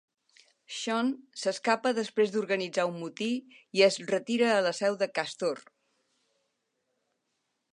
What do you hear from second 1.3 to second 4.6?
s'escapa després d'organitzar un motí i es retira